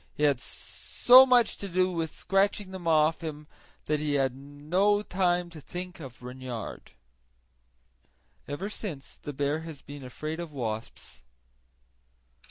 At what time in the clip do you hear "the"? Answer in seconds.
5.03-5.47, 9.21-9.31